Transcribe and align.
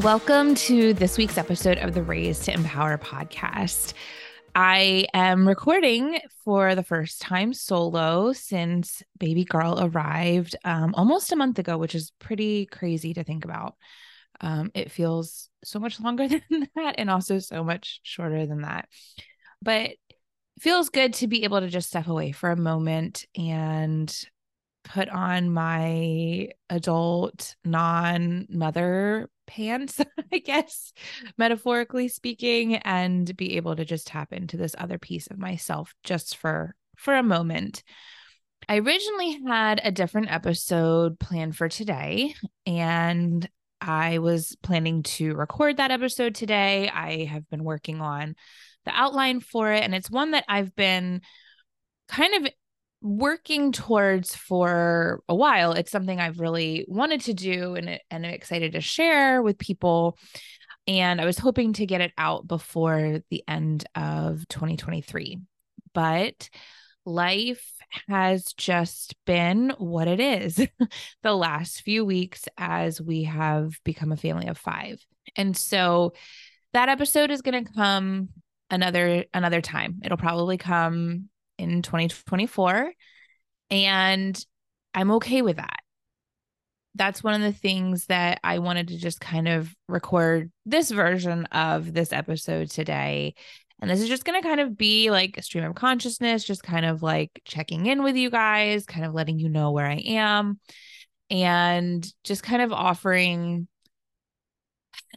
Welcome 0.00 0.54
to 0.56 0.92
this 0.92 1.16
week's 1.16 1.38
episode 1.38 1.78
of 1.78 1.94
the 1.94 2.02
Raised 2.02 2.44
to 2.44 2.52
Empower 2.52 2.98
podcast. 2.98 3.94
I 4.54 5.06
am 5.14 5.48
recording 5.48 6.20
for 6.44 6.74
the 6.74 6.82
first 6.82 7.22
time 7.22 7.54
solo 7.54 8.34
since 8.34 9.02
baby 9.18 9.44
girl 9.44 9.78
arrived 9.80 10.54
um, 10.66 10.94
almost 10.94 11.32
a 11.32 11.36
month 11.36 11.58
ago, 11.58 11.78
which 11.78 11.94
is 11.94 12.12
pretty 12.18 12.66
crazy 12.66 13.14
to 13.14 13.24
think 13.24 13.46
about. 13.46 13.74
Um, 14.42 14.70
it 14.74 14.92
feels 14.92 15.48
so 15.64 15.78
much 15.78 15.98
longer 15.98 16.28
than 16.50 16.68
that 16.76 16.96
and 16.98 17.08
also 17.08 17.38
so 17.38 17.64
much 17.64 18.00
shorter 18.02 18.44
than 18.44 18.62
that. 18.62 18.88
But 19.62 19.92
feels 20.60 20.90
good 20.90 21.14
to 21.14 21.26
be 21.26 21.44
able 21.44 21.60
to 21.60 21.68
just 21.68 21.88
step 21.88 22.06
away 22.06 22.32
for 22.32 22.50
a 22.50 22.56
moment 22.56 23.24
and 23.34 24.14
put 24.84 25.08
on 25.08 25.50
my 25.50 26.50
adult 26.68 27.56
non 27.64 28.46
mother 28.50 29.30
pants, 29.46 30.00
I 30.32 30.38
guess, 30.38 30.92
metaphorically 31.38 32.08
speaking, 32.08 32.76
and 32.76 33.34
be 33.36 33.56
able 33.56 33.76
to 33.76 33.84
just 33.84 34.06
tap 34.06 34.32
into 34.32 34.56
this 34.56 34.74
other 34.78 34.98
piece 34.98 35.26
of 35.28 35.38
myself 35.38 35.94
just 36.04 36.36
for 36.36 36.74
for 36.96 37.14
a 37.14 37.22
moment. 37.22 37.82
I 38.68 38.78
originally 38.78 39.40
had 39.46 39.80
a 39.84 39.92
different 39.92 40.32
episode 40.32 41.18
planned 41.18 41.56
for 41.56 41.68
today, 41.68 42.34
and 42.66 43.48
I 43.80 44.18
was 44.18 44.56
planning 44.62 45.02
to 45.04 45.34
record 45.34 45.76
that 45.76 45.90
episode 45.90 46.34
today. 46.34 46.88
I 46.88 47.26
have 47.26 47.48
been 47.48 47.62
working 47.62 48.00
on 48.00 48.34
the 48.84 48.92
outline 48.92 49.40
for 49.40 49.72
it, 49.72 49.82
and 49.82 49.94
it's 49.94 50.10
one 50.10 50.32
that 50.32 50.44
I've 50.48 50.74
been 50.74 51.20
kind 52.08 52.46
of 52.46 52.52
working 53.06 53.70
towards 53.70 54.34
for 54.34 55.22
a 55.28 55.34
while. 55.34 55.72
It's 55.72 55.92
something 55.92 56.18
I've 56.18 56.40
really 56.40 56.84
wanted 56.88 57.20
to 57.22 57.34
do 57.34 57.76
and, 57.76 58.00
and 58.10 58.26
I'm 58.26 58.32
excited 58.32 58.72
to 58.72 58.80
share 58.80 59.42
with 59.42 59.58
people. 59.58 60.18
And 60.88 61.20
I 61.20 61.24
was 61.24 61.38
hoping 61.38 61.72
to 61.74 61.86
get 61.86 62.00
it 62.00 62.12
out 62.18 62.46
before 62.46 63.20
the 63.30 63.44
end 63.46 63.84
of 63.94 64.46
2023. 64.48 65.38
But 65.94 66.50
life 67.04 67.64
has 68.08 68.52
just 68.56 69.14
been 69.24 69.72
what 69.78 70.08
it 70.08 70.20
is 70.20 70.66
the 71.22 71.34
last 71.34 71.82
few 71.82 72.04
weeks 72.04 72.48
as 72.58 73.00
we 73.00 73.22
have 73.24 73.72
become 73.84 74.10
a 74.10 74.16
family 74.16 74.48
of 74.48 74.58
five. 74.58 75.04
And 75.36 75.56
so 75.56 76.12
that 76.72 76.88
episode 76.88 77.30
is 77.30 77.42
going 77.42 77.64
to 77.64 77.72
come 77.72 78.30
another 78.68 79.24
another 79.32 79.60
time. 79.60 80.00
It'll 80.04 80.16
probably 80.16 80.58
come 80.58 81.28
in 81.58 81.82
2024. 81.82 82.92
And 83.70 84.46
I'm 84.94 85.10
okay 85.12 85.42
with 85.42 85.56
that. 85.56 85.80
That's 86.94 87.22
one 87.22 87.34
of 87.34 87.42
the 87.42 87.58
things 87.58 88.06
that 88.06 88.40
I 88.42 88.58
wanted 88.60 88.88
to 88.88 88.96
just 88.96 89.20
kind 89.20 89.48
of 89.48 89.74
record 89.88 90.50
this 90.64 90.90
version 90.90 91.44
of 91.46 91.92
this 91.92 92.12
episode 92.12 92.70
today. 92.70 93.34
And 93.80 93.90
this 93.90 94.00
is 94.00 94.08
just 94.08 94.24
going 94.24 94.40
to 94.40 94.48
kind 94.48 94.60
of 94.60 94.78
be 94.78 95.10
like 95.10 95.36
a 95.36 95.42
stream 95.42 95.64
of 95.64 95.74
consciousness, 95.74 96.44
just 96.44 96.62
kind 96.62 96.86
of 96.86 97.02
like 97.02 97.42
checking 97.44 97.84
in 97.86 98.02
with 98.02 98.16
you 98.16 98.30
guys, 98.30 98.86
kind 98.86 99.04
of 99.04 99.12
letting 99.12 99.38
you 99.38 99.50
know 99.50 99.72
where 99.72 99.86
I 99.86 100.02
am, 100.06 100.58
and 101.28 102.10
just 102.24 102.42
kind 102.42 102.62
of 102.62 102.72
offering 102.72 103.68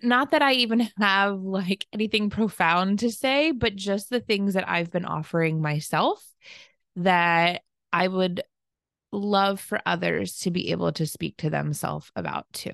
not 0.02 0.32
that 0.32 0.42
I 0.42 0.54
even 0.54 0.90
have 0.98 1.40
like 1.42 1.86
anything 1.94 2.30
profound 2.30 3.00
to 3.00 3.12
say, 3.12 3.52
but 3.52 3.76
just 3.76 4.10
the 4.10 4.20
things 4.20 4.54
that 4.54 4.70
I've 4.70 4.92
been 4.92 5.06
offering 5.06 5.62
myself 5.62 6.26
that 6.96 7.62
I 7.92 8.08
would 8.08 8.44
love 9.12 9.60
for 9.60 9.82
others 9.86 10.40
to 10.40 10.52
be 10.52 10.72
able 10.72 10.92
to 10.94 11.06
speak 11.06 11.38
to 11.38 11.50
themselves 11.50 12.12
about 12.16 12.46
too 12.54 12.74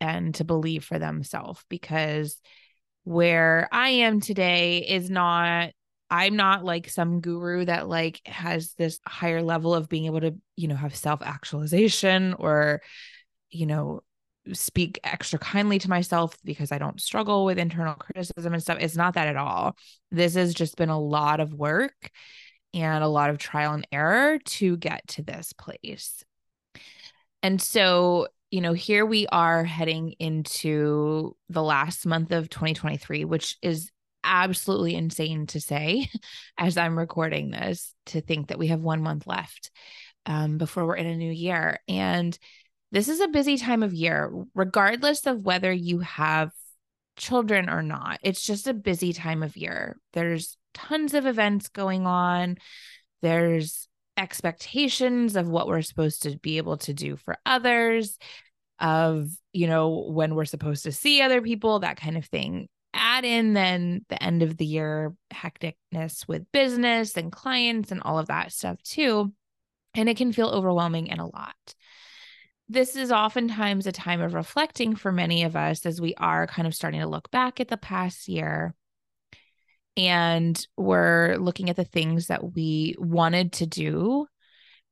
and 0.00 0.34
to 0.36 0.44
believe 0.44 0.84
for 0.84 0.98
themselves 0.98 1.64
because 1.68 2.40
where 3.04 3.68
I 3.72 3.88
am 3.88 4.20
today 4.20 4.78
is 4.78 5.10
not 5.10 5.70
I'm 6.10 6.36
not 6.36 6.62
like 6.62 6.90
some 6.90 7.20
guru 7.20 7.64
that 7.64 7.88
like 7.88 8.20
has 8.26 8.74
this 8.74 9.00
higher 9.06 9.42
level 9.42 9.74
of 9.74 9.88
being 9.88 10.04
able 10.04 10.20
to, 10.20 10.34
you 10.56 10.68
know, 10.68 10.74
have 10.74 10.94
self-actualization 10.94 12.34
or 12.34 12.82
you 13.50 13.66
know, 13.66 14.02
speak 14.52 14.98
extra 15.04 15.38
kindly 15.38 15.78
to 15.78 15.90
myself 15.90 16.36
because 16.44 16.72
I 16.72 16.78
don't 16.78 17.00
struggle 17.00 17.44
with 17.44 17.58
internal 17.58 17.94
criticism 17.94 18.52
and 18.52 18.62
stuff. 18.62 18.78
It's 18.80 18.96
not 18.96 19.14
that 19.14 19.28
at 19.28 19.36
all. 19.36 19.76
This 20.10 20.34
has 20.34 20.54
just 20.54 20.76
been 20.76 20.88
a 20.88 21.00
lot 21.00 21.40
of 21.40 21.54
work 21.54 22.10
and 22.74 23.04
a 23.04 23.08
lot 23.08 23.30
of 23.30 23.38
trial 23.38 23.74
and 23.74 23.86
error 23.92 24.38
to 24.38 24.76
get 24.76 25.06
to 25.08 25.22
this 25.22 25.52
place. 25.52 26.24
And 27.42 27.60
so, 27.60 28.28
you 28.50 28.60
know, 28.60 28.72
here 28.72 29.04
we 29.04 29.26
are 29.28 29.64
heading 29.64 30.14
into 30.18 31.36
the 31.48 31.62
last 31.62 32.06
month 32.06 32.32
of 32.32 32.48
2023, 32.48 33.24
which 33.24 33.56
is 33.62 33.90
absolutely 34.24 34.94
insane 34.94 35.46
to 35.48 35.60
say 35.60 36.08
as 36.58 36.76
I'm 36.76 36.98
recording 36.98 37.50
this 37.50 37.94
to 38.06 38.20
think 38.20 38.48
that 38.48 38.58
we 38.58 38.68
have 38.68 38.80
one 38.80 39.02
month 39.02 39.26
left 39.26 39.70
um, 40.26 40.58
before 40.58 40.86
we're 40.86 40.96
in 40.96 41.06
a 41.06 41.16
new 41.16 41.32
year. 41.32 41.80
And 41.88 42.36
this 42.92 43.08
is 43.08 43.20
a 43.20 43.28
busy 43.28 43.56
time 43.56 43.82
of 43.82 43.94
year, 43.94 44.30
regardless 44.54 45.26
of 45.26 45.44
whether 45.44 45.72
you 45.72 46.00
have 46.00 46.52
children 47.16 47.68
or 47.70 47.82
not. 47.82 48.20
It's 48.22 48.44
just 48.44 48.68
a 48.68 48.74
busy 48.74 49.14
time 49.14 49.42
of 49.42 49.56
year. 49.56 49.96
There's 50.12 50.58
tons 50.74 51.14
of 51.14 51.26
events 51.26 51.68
going 51.68 52.06
on. 52.06 52.58
There's 53.22 53.88
expectations 54.18 55.36
of 55.36 55.48
what 55.48 55.68
we're 55.68 55.82
supposed 55.82 56.24
to 56.24 56.38
be 56.38 56.58
able 56.58 56.76
to 56.78 56.92
do 56.92 57.16
for 57.16 57.38
others, 57.46 58.18
of, 58.78 59.30
you 59.54 59.66
know, 59.66 60.06
when 60.08 60.34
we're 60.34 60.44
supposed 60.44 60.84
to 60.84 60.92
see 60.92 61.22
other 61.22 61.40
people, 61.40 61.78
that 61.78 61.96
kind 61.96 62.18
of 62.18 62.26
thing. 62.26 62.68
Add 62.92 63.24
in 63.24 63.54
then 63.54 64.04
the 64.10 64.22
end 64.22 64.42
of 64.42 64.58
the 64.58 64.66
year 64.66 65.14
hecticness 65.32 66.28
with 66.28 66.50
business 66.52 67.16
and 67.16 67.32
clients 67.32 67.90
and 67.90 68.02
all 68.02 68.18
of 68.18 68.26
that 68.26 68.52
stuff 68.52 68.82
too. 68.82 69.32
And 69.94 70.10
it 70.10 70.18
can 70.18 70.32
feel 70.32 70.48
overwhelming 70.48 71.10
and 71.10 71.20
a 71.20 71.24
lot 71.24 71.74
this 72.72 72.96
is 72.96 73.12
oftentimes 73.12 73.86
a 73.86 73.92
time 73.92 74.22
of 74.22 74.32
reflecting 74.32 74.96
for 74.96 75.12
many 75.12 75.42
of 75.42 75.56
us 75.56 75.84
as 75.84 76.00
we 76.00 76.14
are 76.16 76.46
kind 76.46 76.66
of 76.66 76.74
starting 76.74 77.00
to 77.00 77.06
look 77.06 77.30
back 77.30 77.60
at 77.60 77.68
the 77.68 77.76
past 77.76 78.28
year 78.28 78.74
and 79.96 80.66
we're 80.76 81.36
looking 81.36 81.68
at 81.68 81.76
the 81.76 81.84
things 81.84 82.28
that 82.28 82.54
we 82.54 82.94
wanted 82.98 83.52
to 83.52 83.66
do. 83.66 84.26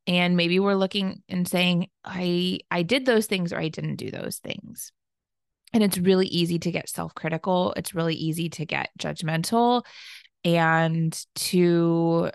And 0.06 0.36
maybe 0.36 0.58
we're 0.60 0.74
looking 0.74 1.22
and 1.28 1.48
saying 1.48 1.88
i 2.04 2.58
i 2.70 2.82
did 2.82 3.06
those 3.06 3.26
things 3.26 3.52
or 3.52 3.58
i 3.58 3.68
didn't 3.68 3.97
do 3.97 4.10
those 4.10 4.38
things. 4.38 4.92
And 5.72 5.82
it's 5.82 5.98
really 5.98 6.26
easy 6.26 6.58
to 6.58 6.72
get 6.72 6.88
self-critical. 6.88 7.74
It's 7.76 7.94
really 7.94 8.14
easy 8.14 8.50
to 8.50 8.66
get 8.66 8.91
judgmental 8.98 9.84
and 10.44 11.18
to 11.36 12.30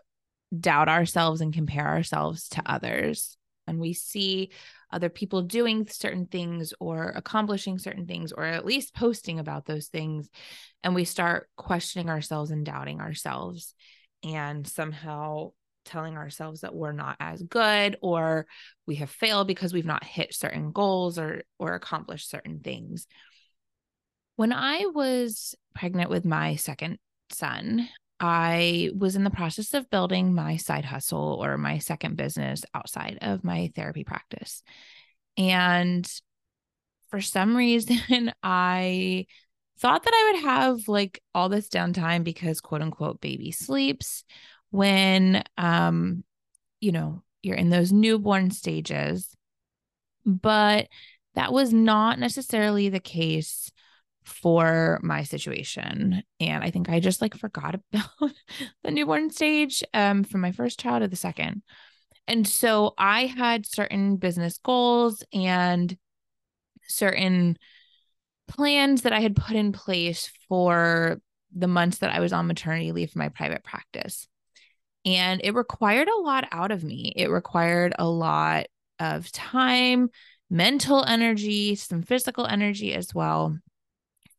doubt 0.57 0.89
ourselves 0.89 1.41
and 1.41 1.53
compare 1.53 1.87
ourselves 1.87 2.49
to 2.49 2.63
others. 2.65 3.37
And 3.67 3.79
we 3.79 3.93
see 3.93 4.51
other 4.95 5.09
people 5.09 5.41
doing 5.41 5.85
certain 5.89 6.25
things 6.25 6.73
or 6.79 7.09
accomplishing 7.15 7.77
certain 7.77 8.07
things 8.07 8.31
or 8.31 8.45
at 8.45 8.65
least 8.65 8.95
posting 8.95 9.39
about 9.39 9.65
those 9.65 9.87
things. 9.87 10.29
And 10.83 10.95
we 10.95 11.03
start 11.03 11.49
questioning 11.57 12.09
ourselves 12.09 12.49
and 12.49 12.65
doubting 12.65 13.01
ourselves 13.01 13.75
and 14.23 14.65
somehow 14.65 15.51
telling 15.83 16.15
ourselves 16.15 16.61
that 16.61 16.73
we're 16.73 16.93
not 16.93 17.17
as 17.19 17.43
good 17.43 17.97
or 18.01 18.47
we 18.87 18.95
have 18.95 19.09
failed 19.09 19.47
because 19.47 19.73
we've 19.73 19.85
not 19.85 20.03
hit 20.03 20.33
certain 20.33 20.71
goals 20.71 21.19
or 21.19 21.43
or 21.59 21.75
accomplished 21.75 22.29
certain 22.29 22.61
things. 22.61 23.05
When 24.37 24.51
i 24.53 24.85
was 24.93 25.55
pregnant 25.75 26.09
with 26.09 26.25
my 26.25 26.55
second 26.55 26.99
son 27.29 27.89
I 28.19 28.91
was 28.97 29.15
in 29.15 29.23
the 29.23 29.29
process 29.29 29.73
of 29.73 29.89
building 29.89 30.33
my 30.33 30.57
side 30.57 30.85
hustle 30.85 31.39
or 31.41 31.57
my 31.57 31.79
second 31.79 32.15
business 32.15 32.63
outside 32.73 33.17
of 33.21 33.43
my 33.43 33.71
therapy 33.75 34.03
practice. 34.03 34.63
And 35.37 36.09
for 37.09 37.21
some 37.21 37.55
reason, 37.57 38.31
I 38.41 39.25
thought 39.79 40.03
that 40.03 40.13
I 40.13 40.31
would 40.31 40.43
have 40.43 40.87
like 40.87 41.21
all 41.33 41.49
this 41.49 41.67
downtime 41.67 42.23
because 42.23 42.61
quote 42.61 42.81
unquote 42.81 43.19
baby 43.19 43.51
sleeps 43.51 44.23
when 44.69 45.43
um 45.57 46.23
you 46.79 46.91
know 46.91 47.21
you're 47.43 47.57
in 47.57 47.69
those 47.69 47.91
newborn 47.91 48.51
stages 48.51 49.35
but 50.25 50.87
that 51.35 51.51
was 51.51 51.73
not 51.73 52.19
necessarily 52.19 52.89
the 52.89 52.99
case 53.01 53.69
for 54.25 54.99
my 55.03 55.23
situation. 55.23 56.23
And 56.39 56.63
i 56.63 56.71
think 56.71 56.89
i 56.89 56.99
just 56.99 57.21
like 57.21 57.35
forgot 57.35 57.75
about 57.75 58.09
the 58.83 58.91
newborn 58.91 59.29
stage 59.29 59.83
um 59.93 60.23
from 60.23 60.41
my 60.41 60.51
first 60.51 60.79
child 60.79 61.01
to 61.01 61.07
the 61.07 61.15
second. 61.15 61.61
And 62.27 62.47
so 62.47 62.93
i 62.97 63.25
had 63.25 63.65
certain 63.65 64.17
business 64.17 64.59
goals 64.63 65.23
and 65.33 65.95
certain 66.87 67.57
plans 68.47 69.03
that 69.03 69.13
i 69.13 69.19
had 69.19 69.35
put 69.35 69.55
in 69.55 69.71
place 69.71 70.31
for 70.47 71.19
the 71.55 71.67
months 71.67 71.99
that 71.99 72.11
i 72.11 72.19
was 72.19 72.33
on 72.33 72.47
maternity 72.47 72.91
leave 72.91 73.11
for 73.11 73.19
my 73.19 73.29
private 73.29 73.63
practice. 73.63 74.27
And 75.05 75.39
it 75.43 75.53
required 75.53 76.07
a 76.07 76.21
lot 76.21 76.47
out 76.51 76.71
of 76.71 76.83
me. 76.83 77.13
It 77.15 77.29
required 77.29 77.93
a 77.99 78.07
lot 78.07 78.65
of 78.99 79.31
time 79.31 80.09
mental 80.49 81.03
energy 81.03 81.75
some 81.75 82.01
physical 82.03 82.45
energy 82.45 82.93
as 82.93 83.13
well 83.13 83.57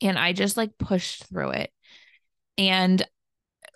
and 0.00 0.18
I 0.18 0.32
just 0.32 0.56
like 0.56 0.78
pushed 0.78 1.24
through 1.24 1.50
it. 1.50 1.70
And 2.58 3.06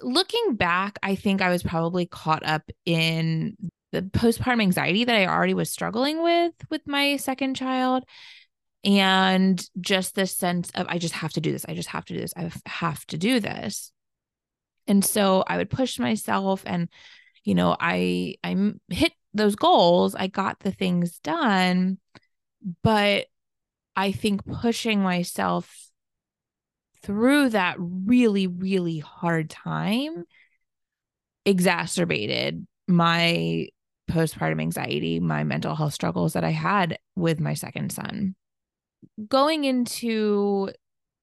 looking 0.01 0.57
back, 0.57 0.99
I 1.03 1.15
think 1.15 1.43
I 1.43 1.51
was 1.51 1.63
probably 1.63 2.07
caught 2.07 2.45
up 2.45 2.63
in 2.85 3.57
the 3.93 4.03
postpartum 4.03 4.63
anxiety 4.63 5.05
that 5.05 5.17
I 5.17 5.27
already 5.27 5.55
was 5.55 5.71
struggling 5.71 6.23
with 6.23 6.55
with 6.71 6.87
my 6.87 7.17
second 7.17 7.55
child 7.55 8.05
and 8.85 9.63
just 9.81 10.15
this 10.15 10.37
sense 10.37 10.71
of 10.75 10.87
I 10.89 10.99
just 10.99 11.15
have 11.15 11.33
to 11.35 11.41
do 11.41 11.53
this. 11.53 11.67
I 11.69 11.75
just 11.75 11.89
have 11.89 12.05
to 12.07 12.15
do 12.15 12.21
this. 12.21 12.33
I 12.37 12.51
have 12.67 13.05
to 13.07 13.19
do 13.19 13.41
this. 13.41 13.93
And 14.87 15.05
so 15.05 15.45
I 15.47 15.57
would 15.57 15.71
push 15.71 15.99
myself 15.99 16.63
and 16.67 16.89
you 17.45 17.55
know, 17.55 17.77
I 17.79 18.37
I 18.45 18.73
hit 18.89 19.13
those 19.35 19.57
goals. 19.57 20.15
I 20.15 20.27
got 20.27 20.61
the 20.61 20.73
things 20.73 21.19
done, 21.21 21.99
but 22.83 23.27
I 23.97 24.13
think 24.13 24.45
pushing 24.45 25.03
myself 25.03 25.90
through 27.03 27.51
that 27.51 27.77
really, 27.79 28.47
really 28.47 28.99
hard 28.99 29.51
time 29.51 30.25
exacerbated 31.45 32.67
my 32.87 33.69
postpartum 34.11 34.61
anxiety, 34.61 35.21
my 35.21 35.45
mental 35.45 35.75
health 35.75 35.95
struggles 35.95 36.33
that 36.33 36.45
I 36.45 36.51
had 36.51 36.99
with 37.17 37.41
my 37.41 37.55
second 37.55 37.93
son. 37.93 38.35
Going 39.29 39.65
into 39.65 40.71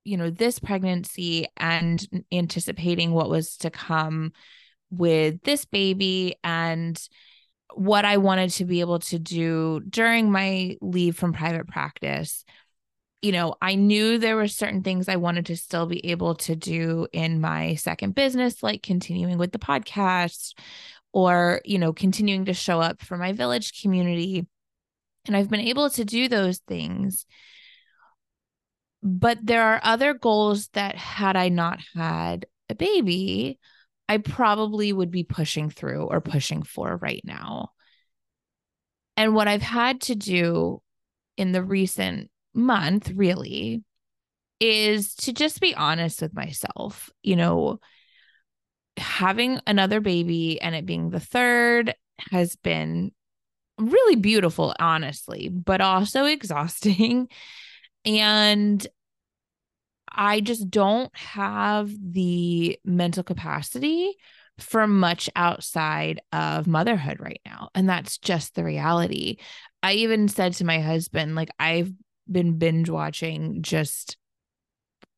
you 0.08 0.16
know 0.16 0.30
this 0.30 0.58
pregnancy 0.58 1.48
and 1.58 2.24
anticipating 2.32 3.12
what 3.12 3.30
was 3.30 3.58
to 3.58 3.70
come 3.70 4.32
with 4.90 5.42
this 5.44 5.66
baby 5.66 6.36
and 6.46 6.98
what 7.74 8.06
I 8.06 8.16
wanted 8.16 8.52
to 8.52 8.66
be 8.66 8.80
able 8.80 9.00
to 9.00 9.20
do 9.20 9.82
during 9.82 10.32
my 10.32 10.78
leave 10.82 11.18
from 11.18 11.34
private 11.34 11.68
practice 11.68 12.46
you 13.28 13.34
know, 13.34 13.56
I 13.62 13.76
knew 13.76 14.18
there 14.18 14.38
were 14.38 14.48
certain 14.48 14.84
things 14.84 15.10
I 15.10 15.18
wanted 15.18 15.48
to 15.48 15.58
still 15.58 15.86
be 15.86 16.12
able 16.12 16.36
to 16.36 16.56
do 16.56 17.08
in 17.12 17.42
my 17.42 17.76
second 17.76 18.16
business, 18.16 18.64
like 18.64 18.82
continuing 18.82 19.38
with 19.38 19.52
the 19.52 19.60
podcast 19.60 20.58
or, 21.12 21.60
you 21.66 21.78
know, 21.78 21.92
continuing 21.92 22.46
to 22.46 22.54
show 22.54 22.80
up 22.80 23.02
for 23.02 23.18
my 23.18 23.34
village 23.34 23.82
community. 23.82 24.48
And 25.26 25.36
I've 25.36 25.50
been 25.50 25.60
able 25.60 25.90
to 25.90 26.06
do 26.06 26.30
those 26.30 26.60
things. 26.60 27.26
But 29.04 29.40
there 29.44 29.64
are 29.64 29.82
other 29.84 30.14
goals 30.14 30.70
that, 30.70 30.96
had 30.96 31.36
I 31.36 31.50
not 31.50 31.82
had 31.94 32.46
a 32.70 32.76
baby, 32.76 33.60
I 34.08 34.20
probably 34.20 34.94
would 34.94 35.12
be 35.12 35.26
pushing 35.26 35.70
through 35.70 36.06
or 36.06 36.22
pushing 36.22 36.64
for 36.64 36.96
right 36.96 37.24
now. 37.26 37.72
And 39.18 39.36
what 39.36 39.50
I've 39.50 39.62
had 39.62 40.00
to 40.04 40.16
do 40.16 40.82
in 41.36 41.52
the 41.52 41.62
recent 41.62 42.32
month, 42.58 43.12
really, 43.12 43.84
is 44.60 45.16
to 45.16 45.34
just 45.34 45.62
be 45.62 45.76
honest 45.76 46.22
with 46.22 46.34
myself. 46.34 47.10
You 47.24 47.36
know, 47.36 47.80
having 48.98 49.60
another 49.68 50.02
baby 50.02 50.60
and 50.62 50.76
it 50.76 50.86
being 50.86 51.10
the 51.10 51.20
third 51.20 51.96
has 52.32 52.56
been 52.56 53.12
really 53.80 54.16
beautiful, 54.16 54.74
honestly, 54.80 55.50
but 55.50 55.82
also 55.82 56.26
exhausting. 56.26 57.30
And 58.06 58.86
I 60.12 60.40
just 60.40 60.70
don't 60.70 61.16
have 61.16 61.92
the 62.00 62.80
mental 62.84 63.24
capacity 63.24 64.16
for 64.58 64.88
much 64.88 65.30
outside 65.36 66.22
of 66.32 66.66
motherhood 66.66 67.20
right 67.20 67.42
now. 67.46 67.70
And 67.76 67.88
that's 67.88 68.18
just 68.18 68.56
the 68.56 68.64
reality. 68.64 69.38
I 69.84 69.94
even 69.94 70.28
said 70.28 70.54
to 70.54 70.66
my 70.66 70.80
husband, 70.80 71.36
like, 71.36 71.50
I've 71.60 71.92
been 72.32 72.58
binge 72.58 72.90
watching 72.90 73.62
just 73.62 74.18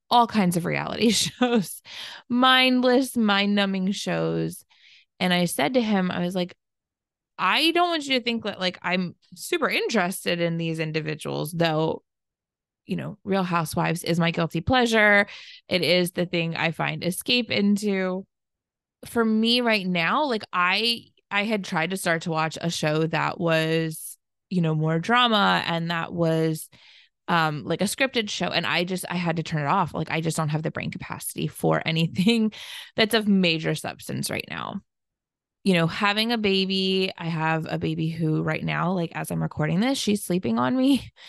all 0.09 0.27
kinds 0.27 0.57
of 0.57 0.65
reality 0.65 1.09
shows, 1.11 1.81
mindless, 2.27 3.15
mind 3.15 3.55
numbing 3.55 3.91
shows. 3.91 4.63
And 5.19 5.33
I 5.33 5.45
said 5.45 5.73
to 5.73 5.81
him, 5.81 6.11
I 6.11 6.19
was 6.19 6.35
like, 6.35 6.55
I 7.37 7.71
don't 7.71 7.89
want 7.89 8.05
you 8.05 8.17
to 8.17 8.23
think 8.23 8.43
that 8.43 8.59
like 8.59 8.77
I'm 8.81 9.15
super 9.35 9.69
interested 9.69 10.41
in 10.41 10.57
these 10.57 10.79
individuals, 10.79 11.51
though, 11.51 12.03
you 12.85 12.95
know, 12.95 13.17
Real 13.23 13.43
Housewives 13.43 14.03
is 14.03 14.19
my 14.19 14.31
guilty 14.31 14.61
pleasure. 14.61 15.27
It 15.69 15.81
is 15.81 16.11
the 16.11 16.25
thing 16.25 16.55
I 16.55 16.71
find 16.71 17.03
escape 17.03 17.49
into. 17.49 18.25
For 19.05 19.23
me 19.23 19.61
right 19.61 19.87
now, 19.87 20.25
like 20.25 20.43
I 20.51 21.05
I 21.31 21.45
had 21.45 21.63
tried 21.63 21.91
to 21.91 21.97
start 21.97 22.23
to 22.23 22.31
watch 22.31 22.57
a 22.59 22.69
show 22.69 23.07
that 23.07 23.39
was, 23.39 24.17
you 24.49 24.61
know, 24.61 24.75
more 24.75 24.99
drama 24.99 25.63
and 25.65 25.91
that 25.91 26.11
was 26.11 26.67
um 27.29 27.63
like 27.63 27.79
a 27.79 27.85
scripted 27.85 28.29
show 28.29 28.47
and 28.47 28.65
i 28.65 28.83
just 28.83 29.05
i 29.09 29.15
had 29.15 29.37
to 29.37 29.43
turn 29.43 29.61
it 29.61 29.67
off. 29.67 29.93
Like 29.93 30.11
i 30.11 30.19
just 30.19 30.35
don't 30.35 30.49
have 30.49 30.63
the 30.63 30.71
brain 30.71 30.91
capacity 30.91 31.47
for 31.47 31.81
anything 31.85 32.51
that's 32.97 33.13
of 33.13 33.27
major 33.27 33.75
substance 33.75 34.29
right 34.29 34.47
now. 34.49 34.81
You 35.63 35.75
know 35.75 35.87
having 35.87 36.31
a 36.31 36.37
baby 36.37 37.11
i 37.17 37.25
have 37.25 37.67
a 37.69 37.77
baby 37.77 38.09
who 38.09 38.41
right 38.41 38.63
now 38.63 38.93
like 38.93 39.11
as 39.13 39.29
i'm 39.29 39.43
recording 39.43 39.79
this 39.79 39.97
she's 39.97 40.25
sleeping 40.25 40.59
on 40.59 40.75
me. 40.75 41.11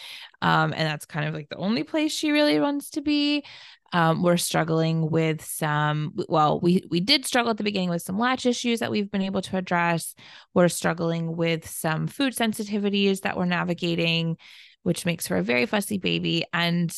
Um 0.43 0.73
and 0.73 0.88
that's 0.88 1.05
kind 1.05 1.29
of 1.29 1.35
like 1.35 1.50
the 1.50 1.56
only 1.56 1.82
place 1.82 2.12
she 2.12 2.31
really 2.31 2.58
wants 2.58 2.91
to 2.93 3.02
be. 3.02 3.44
Um, 3.93 4.23
we're 4.23 4.38
struggling 4.38 5.11
with 5.11 5.44
some 5.44 6.14
well 6.29 6.61
we 6.61 6.85
we 6.88 7.00
did 7.00 7.26
struggle 7.26 7.50
at 7.50 7.58
the 7.58 7.64
beginning 7.64 7.91
with 7.91 8.00
some 8.00 8.19
latch 8.19 8.47
issues 8.47 8.80
that 8.80 8.90
we've 8.90 9.11
been 9.11 9.21
able 9.21 9.42
to 9.42 9.59
address. 9.59 10.14
We're 10.54 10.69
struggling 10.69 11.37
with 11.37 11.69
some 11.69 12.07
food 12.07 12.35
sensitivities 12.35 13.21
that 13.21 13.37
we're 13.37 13.45
navigating 13.45 14.38
which 14.82 15.06
makes 15.06 15.28
for 15.28 15.37
a 15.37 15.42
very 15.42 15.66
fussy 15.66 15.99
baby 15.99 16.44
and 16.52 16.92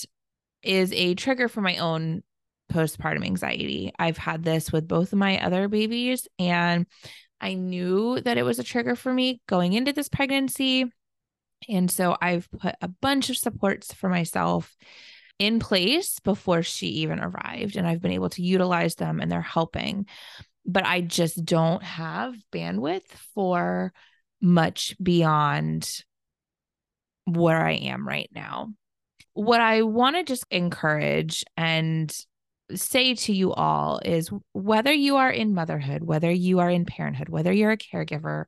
is 0.63 0.93
a 0.93 1.15
trigger 1.15 1.49
for 1.49 1.61
my 1.61 1.79
own 1.79 2.23
postpartum 2.73 3.25
anxiety. 3.25 3.93
I've 3.99 4.17
had 4.17 4.45
this 4.45 4.73
with 4.73 4.89
both 4.89 5.13
of 5.13 5.19
my 5.19 5.43
other 5.45 5.69
babies, 5.69 6.29
and 6.39 6.87
I 7.41 7.55
knew 7.55 8.21
that 8.21 8.39
it 8.39 8.45
was 8.45 8.59
a 8.59 8.65
trigger 8.65 8.97
for 8.97 9.13
me 9.13 9.41
going 9.49 9.73
into 9.73 9.93
this 9.93 10.09
pregnancy. 10.09 10.91
And 11.69 11.91
so 11.91 12.17
I've 12.21 12.49
put 12.51 12.75
a 12.81 12.89
bunch 12.89 13.31
of 13.31 13.37
supports 13.37 13.93
for 13.93 14.09
myself 14.09 14.75
in 15.39 15.59
place 15.59 16.21
before 16.21 16.63
she 16.63 16.87
even 16.87 17.19
arrived, 17.19 17.77
and 17.77 17.87
I've 17.87 18.01
been 18.01 18.13
able 18.13 18.31
to 18.31 18.43
utilize 18.43 18.95
them 18.95 19.21
and 19.21 19.31
they're 19.31 19.41
helping. 19.41 20.07
But 20.65 20.87
I 20.87 21.01
just 21.01 21.45
don't 21.45 21.83
have 21.83 22.35
bandwidth 22.53 23.09
for 23.35 23.93
much 24.41 24.95
beyond 25.03 26.05
where 27.25 27.65
I 27.65 27.73
am 27.73 28.07
right 28.07 28.31
now. 28.35 28.73
What 29.35 29.61
I 29.61 29.83
want 29.83 30.17
to 30.17 30.25
just 30.25 30.45
encourage 30.51 31.45
and 31.57 32.15
say 32.75 33.15
to 33.15 33.33
you 33.33 33.53
all 33.53 34.01
is 34.05 34.31
whether 34.53 34.93
you 34.93 35.17
are 35.17 35.31
in 35.31 35.55
motherhood, 35.55 36.03
whether 36.03 36.31
you 36.31 36.59
are 36.61 36.71
in 36.71 36.85
parenthood, 36.85 37.29
whether 37.29 37.53
you're 37.53 37.73
a 37.73 37.77
caregiver, 37.77 38.45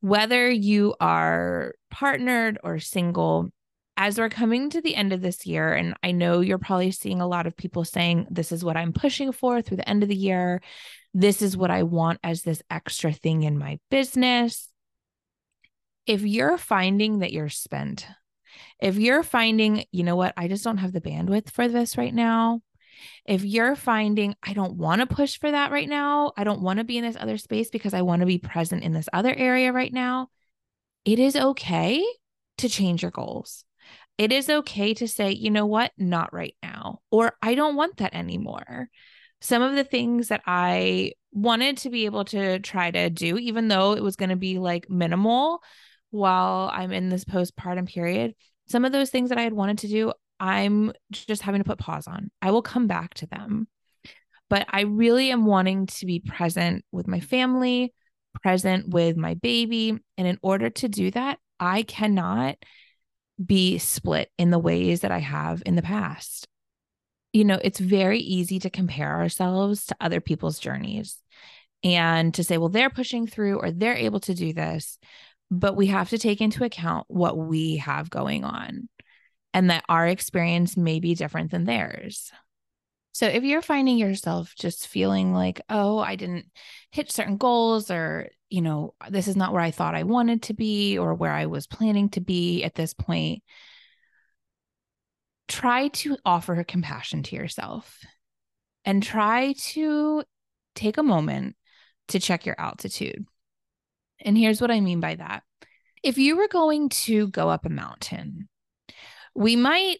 whether 0.00 0.50
you 0.50 0.94
are 1.00 1.74
partnered 1.90 2.58
or 2.62 2.78
single, 2.78 3.48
as 3.96 4.16
we're 4.16 4.28
coming 4.28 4.70
to 4.70 4.80
the 4.80 4.94
end 4.94 5.12
of 5.12 5.20
this 5.20 5.44
year, 5.44 5.74
and 5.74 5.94
I 6.04 6.12
know 6.12 6.40
you're 6.40 6.58
probably 6.58 6.92
seeing 6.92 7.20
a 7.20 7.26
lot 7.26 7.48
of 7.48 7.56
people 7.56 7.84
saying, 7.84 8.28
This 8.30 8.52
is 8.52 8.64
what 8.64 8.76
I'm 8.76 8.92
pushing 8.92 9.32
for 9.32 9.60
through 9.60 9.78
the 9.78 9.88
end 9.88 10.04
of 10.04 10.08
the 10.08 10.14
year. 10.14 10.62
This 11.14 11.42
is 11.42 11.56
what 11.56 11.72
I 11.72 11.82
want 11.82 12.20
as 12.22 12.42
this 12.42 12.62
extra 12.70 13.12
thing 13.12 13.42
in 13.42 13.58
my 13.58 13.80
business 13.90 14.68
if 16.08 16.22
you're 16.22 16.58
finding 16.58 17.18
that 17.18 17.32
you're 17.32 17.50
spent, 17.50 18.06
if 18.80 18.96
you're 18.96 19.22
finding, 19.22 19.84
you 19.92 20.04
know 20.04 20.16
what, 20.16 20.34
I 20.36 20.48
just 20.48 20.64
don't 20.64 20.78
have 20.78 20.92
the 20.92 21.00
bandwidth 21.00 21.50
for 21.50 21.68
this 21.68 21.98
right 21.98 22.14
now. 22.14 22.62
If 23.26 23.44
you're 23.44 23.76
finding, 23.76 24.34
I 24.42 24.54
don't 24.54 24.76
want 24.76 25.00
to 25.02 25.06
push 25.06 25.38
for 25.38 25.50
that 25.50 25.70
right 25.70 25.88
now, 25.88 26.32
I 26.36 26.44
don't 26.44 26.62
want 26.62 26.78
to 26.78 26.84
be 26.84 26.98
in 26.98 27.04
this 27.04 27.16
other 27.18 27.38
space 27.38 27.70
because 27.70 27.94
I 27.94 28.02
want 28.02 28.20
to 28.20 28.26
be 28.26 28.38
present 28.38 28.82
in 28.82 28.92
this 28.92 29.08
other 29.12 29.34
area 29.34 29.72
right 29.72 29.92
now, 29.92 30.28
it 31.04 31.18
is 31.18 31.36
okay 31.36 32.04
to 32.58 32.68
change 32.68 33.02
your 33.02 33.12
goals. 33.12 33.64
it 34.18 34.32
is 34.32 34.50
okay 34.50 34.94
to 34.94 35.06
say, 35.06 35.30
you 35.30 35.50
know 35.50 35.66
what, 35.66 35.92
not 35.96 36.32
right 36.32 36.56
now, 36.62 37.00
or 37.10 37.32
I 37.40 37.54
don't 37.54 37.76
want 37.76 37.98
that 37.98 38.14
anymore. 38.14 38.88
Some 39.40 39.62
of 39.62 39.76
the 39.76 39.84
things 39.84 40.28
that 40.28 40.42
I 40.44 41.12
wanted 41.32 41.76
to 41.78 41.90
be 41.90 42.06
able 42.06 42.24
to 42.26 42.58
try 42.58 42.90
to 42.90 43.08
do, 43.10 43.38
even 43.38 43.68
though 43.68 43.92
it 43.92 44.02
was 44.02 44.16
going 44.16 44.30
to 44.30 44.36
be 44.36 44.58
like 44.58 44.90
minimal 44.90 45.62
while 46.10 46.70
I'm 46.72 46.92
in 46.92 47.08
this 47.08 47.24
postpartum 47.24 47.88
period, 47.88 48.34
some 48.68 48.84
of 48.84 48.92
those 48.92 49.10
things 49.10 49.30
that 49.30 49.38
I 49.38 49.42
had 49.42 49.52
wanted 49.52 49.78
to 49.78 49.88
do, 49.88 50.12
I'm 50.40 50.92
just 51.10 51.42
having 51.42 51.60
to 51.60 51.64
put 51.64 51.78
pause 51.78 52.06
on. 52.06 52.30
I 52.40 52.50
will 52.50 52.62
come 52.62 52.86
back 52.86 53.14
to 53.14 53.26
them. 53.26 53.68
But 54.50 54.66
I 54.70 54.82
really 54.82 55.30
am 55.30 55.44
wanting 55.44 55.86
to 55.86 56.06
be 56.06 56.20
present 56.20 56.84
with 56.90 57.06
my 57.06 57.20
family, 57.20 57.92
present 58.42 58.88
with 58.88 59.16
my 59.16 59.34
baby. 59.34 59.98
And 60.16 60.26
in 60.26 60.38
order 60.42 60.70
to 60.70 60.88
do 60.88 61.10
that, 61.10 61.38
I 61.60 61.82
cannot 61.82 62.56
be 63.44 63.78
split 63.78 64.30
in 64.38 64.50
the 64.50 64.58
ways 64.58 65.00
that 65.00 65.12
I 65.12 65.18
have 65.18 65.62
in 65.66 65.76
the 65.76 65.82
past. 65.82 66.46
You 67.32 67.44
know, 67.44 67.58
it's 67.62 67.78
very 67.78 68.20
easy 68.20 68.58
to 68.60 68.70
compare 68.70 69.16
ourselves 69.16 69.86
to 69.86 69.96
other 70.00 70.20
people's 70.20 70.58
journeys 70.58 71.18
and 71.84 72.32
to 72.34 72.42
say, 72.42 72.58
well, 72.58 72.70
they're 72.70 72.90
pushing 72.90 73.26
through 73.26 73.58
or 73.60 73.70
they're 73.70 73.96
able 73.96 74.20
to 74.20 74.34
do 74.34 74.52
this. 74.52 74.98
But 75.50 75.76
we 75.76 75.86
have 75.86 76.10
to 76.10 76.18
take 76.18 76.40
into 76.40 76.64
account 76.64 77.06
what 77.08 77.36
we 77.36 77.76
have 77.78 78.10
going 78.10 78.44
on 78.44 78.88
and 79.54 79.70
that 79.70 79.84
our 79.88 80.06
experience 80.06 80.76
may 80.76 81.00
be 81.00 81.14
different 81.14 81.50
than 81.50 81.64
theirs. 81.64 82.30
So 83.12 83.26
if 83.26 83.42
you're 83.42 83.62
finding 83.62 83.98
yourself 83.98 84.54
just 84.56 84.86
feeling 84.86 85.32
like, 85.32 85.60
oh, 85.68 85.98
I 85.98 86.16
didn't 86.16 86.46
hit 86.92 87.10
certain 87.10 87.36
goals, 87.36 87.90
or, 87.90 88.28
you 88.48 88.60
know, 88.60 88.94
this 89.10 89.26
is 89.26 89.34
not 89.34 89.52
where 89.52 89.62
I 89.62 89.70
thought 89.72 89.94
I 89.94 90.04
wanted 90.04 90.42
to 90.44 90.54
be 90.54 90.98
or 90.98 91.14
where 91.14 91.32
I 91.32 91.46
was 91.46 91.66
planning 91.66 92.10
to 92.10 92.20
be 92.20 92.62
at 92.62 92.74
this 92.74 92.94
point, 92.94 93.42
try 95.48 95.88
to 95.88 96.16
offer 96.24 96.62
compassion 96.62 97.22
to 97.24 97.34
yourself 97.36 97.98
and 98.84 99.02
try 99.02 99.54
to 99.70 100.22
take 100.74 100.98
a 100.98 101.02
moment 101.02 101.56
to 102.08 102.20
check 102.20 102.46
your 102.46 102.54
altitude. 102.58 103.26
And 104.24 104.36
here's 104.36 104.60
what 104.60 104.70
I 104.70 104.80
mean 104.80 105.00
by 105.00 105.16
that. 105.16 105.42
If 106.02 106.18
you 106.18 106.36
were 106.36 106.48
going 106.48 106.90
to 106.90 107.28
go 107.28 107.48
up 107.48 107.66
a 107.66 107.70
mountain, 107.70 108.48
we 109.34 109.56
might 109.56 109.98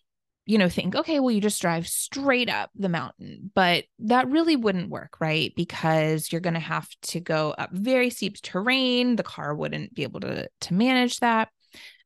you 0.49 0.57
know, 0.57 0.71
think, 0.71 0.97
okay, 0.97 1.21
well, 1.21 1.31
you 1.31 1.43
just 1.43 1.61
drive 1.61 1.87
straight 1.87 2.49
up 2.49 2.71
the 2.75 2.89
mountain. 2.89 3.51
But 3.55 3.85
that 3.99 4.31
really 4.31 4.57
wouldn't 4.57 4.89
work, 4.89 5.21
right? 5.21 5.53
Because 5.55 6.33
you're 6.33 6.41
going 6.41 6.55
to 6.55 6.61
have 6.61 6.89
to 7.03 7.21
go 7.21 7.51
up 7.59 7.69
very 7.71 8.09
steep 8.09 8.41
terrain. 8.41 9.17
The 9.17 9.23
car 9.23 9.55
wouldn't 9.55 9.95
be 9.95 10.05
able 10.05 10.21
to, 10.21 10.49
to 10.63 10.75
manage 10.75 11.21
that. 11.21 11.51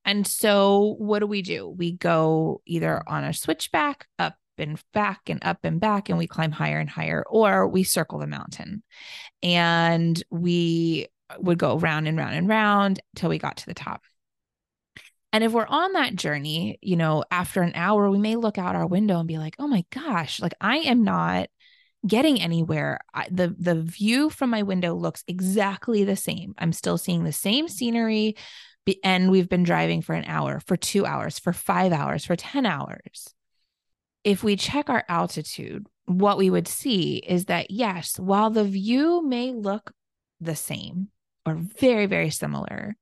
And 0.05 0.27
so, 0.27 0.97
what 0.99 1.21
do 1.21 1.29
we 1.29 1.43
do? 1.43 1.69
We 1.69 1.93
go 1.93 2.63
either 2.67 3.05
on 3.07 3.23
a 3.23 3.33
switchback 3.33 4.09
up 4.19 4.35
and 4.59 4.77
back 4.93 5.21
and 5.29 5.39
up 5.45 5.59
and 5.63 5.79
back, 5.81 6.09
and 6.09 6.19
we 6.19 6.27
climb 6.27 6.51
higher 6.51 6.81
and 6.81 6.91
higher, 6.91 7.23
or 7.31 7.69
we 7.69 7.85
circle 7.85 8.19
the 8.19 8.27
mountain 8.27 8.83
and 9.41 10.21
we 10.31 11.07
would 11.39 11.59
go 11.59 11.79
round 11.79 12.09
and 12.09 12.17
round 12.17 12.35
and 12.35 12.49
round 12.49 13.01
till 13.17 13.29
we 13.31 13.39
got 13.39 13.59
to 13.59 13.67
the 13.67 13.75
top. 13.75 14.03
And 15.33 15.43
if 15.43 15.53
we're 15.53 15.67
on 15.67 15.95
that 15.95 16.15
journey, 16.15 16.79
you 16.83 16.97
know, 16.97 17.25
after 17.31 17.63
an 17.63 17.73
hour, 17.75 18.11
we 18.11 18.19
may 18.19 18.37
look 18.37 18.59
out 18.59 18.77
our 18.77 18.87
window 18.87 19.19
and 19.19 19.27
be 19.27 19.39
like, 19.39 19.57
oh 19.59 19.67
my 19.67 19.85
gosh, 19.91 20.41
like 20.41 20.55
I 20.61 20.79
am 20.79 21.05
not 21.05 21.49
getting 22.07 22.41
anywhere. 22.41 22.99
I, 23.15 23.29
the 23.31 23.55
the 23.59 23.81
view 23.81 24.29
from 24.29 24.51
my 24.51 24.63
window 24.63 24.95
looks 24.95 25.25
exactly 25.27 26.05
the 26.05 26.17
same. 26.17 26.55
I'm 26.59 26.73
still 26.73 26.99
seeing 26.99 27.25
the 27.25 27.33
same 27.33 27.69
scenery 27.69 28.37
and 29.05 29.31
we've 29.31 29.49
been 29.49 29.63
driving 29.63 30.03
for 30.03 30.15
an 30.15 30.25
hour, 30.27 30.61
for 30.67 30.77
2 30.77 31.07
hours, 31.07 31.39
for 31.39 31.53
5 31.53 31.93
hours, 31.93 32.25
for 32.25 32.35
10 32.35 32.67
hours. 32.67 33.33
If 34.25 34.43
we 34.43 34.57
check 34.57 34.91
our 34.91 35.05
altitude, 35.09 35.87
what 36.07 36.37
we 36.37 36.51
would 36.51 36.67
see 36.67 37.17
is 37.17 37.47
that 37.47 37.71
yes, 37.71 38.19
while 38.19 38.51
the 38.51 38.65
view 38.65 39.23
may 39.27 39.53
look 39.53 39.93
the 40.41 40.57
same 40.57 41.09
or 41.47 41.55
very 41.55 42.07
very 42.07 42.31
similar, 42.31 42.97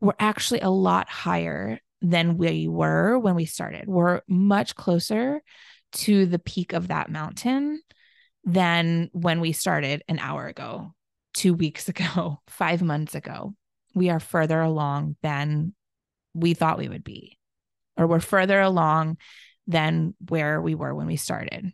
we're 0.00 0.12
actually 0.18 0.60
a 0.60 0.70
lot 0.70 1.08
higher 1.08 1.80
than 2.00 2.36
we 2.36 2.68
were 2.68 3.18
when 3.18 3.34
we 3.34 3.44
started. 3.44 3.88
We're 3.88 4.20
much 4.28 4.74
closer 4.76 5.42
to 5.92 6.26
the 6.26 6.38
peak 6.38 6.72
of 6.72 6.88
that 6.88 7.10
mountain 7.10 7.80
than 8.44 9.10
when 9.12 9.40
we 9.40 9.52
started 9.52 10.02
an 10.08 10.18
hour 10.18 10.46
ago, 10.46 10.94
two 11.34 11.54
weeks 11.54 11.88
ago, 11.88 12.40
five 12.46 12.82
months 12.82 13.14
ago. 13.14 13.54
We 13.94 14.10
are 14.10 14.20
further 14.20 14.60
along 14.60 15.16
than 15.22 15.74
we 16.34 16.54
thought 16.54 16.78
we 16.78 16.88
would 16.88 17.04
be, 17.04 17.38
or 17.96 18.06
we're 18.06 18.20
further 18.20 18.60
along 18.60 19.16
than 19.66 20.14
where 20.28 20.60
we 20.62 20.74
were 20.74 20.94
when 20.94 21.06
we 21.06 21.16
started. 21.16 21.72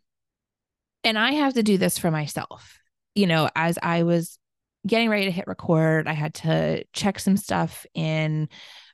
And 1.02 1.18
I 1.18 1.32
have 1.32 1.54
to 1.54 1.62
do 1.62 1.76
this 1.76 1.98
for 1.98 2.10
myself. 2.10 2.78
You 3.14 3.26
know, 3.26 3.50
as 3.54 3.78
I 3.82 4.04
was 4.04 4.38
getting 4.86 5.08
ready 5.08 5.24
to 5.24 5.30
hit 5.30 5.46
record, 5.46 6.06
I 6.08 6.12
had 6.12 6.34
to 6.34 6.84
check 6.92 7.18
some 7.18 7.36
stuff 7.36 7.86
in 7.94 8.48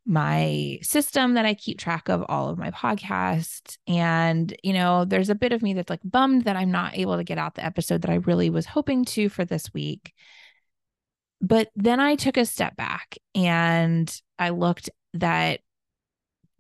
my 0.07 0.79
system 0.83 1.35
that 1.35 1.47
I 1.47 1.55
keep 1.55 1.79
track 1.79 2.09
of 2.09 2.25
all 2.29 2.49
of 2.49 2.59
my 2.59 2.71
podcasts. 2.71 3.77
And, 3.87 4.55
you 4.63 4.73
know, 4.73 5.05
there's 5.05 5.31
a 5.31 5.35
bit 5.35 5.53
of 5.53 5.63
me 5.63 5.75
that's 5.75 5.91
like 5.91 6.01
bummed 6.05 6.45
that 6.45 6.57
I'm 6.57 6.71
not 6.71 6.97
able 6.97 7.17
to 7.17 7.25
get 7.25 7.39
out 7.39 7.55
the 7.55 7.65
episode 7.65 8.03
that 8.03 8.11
I 8.11 8.15
really 8.15 8.51
was 8.51 8.67
hoping 8.67 9.05
to 9.07 9.29
for 9.29 9.45
this 9.45 9.73
week. 9.75 10.13
But 11.41 11.69
then 11.75 12.01
I 12.01 12.17
took 12.17 12.37
a 12.37 12.45
step 12.45 12.77
back 12.77 13.17
and 13.35 14.13
I 14.39 14.51
looked 14.51 14.91
that 15.15 15.61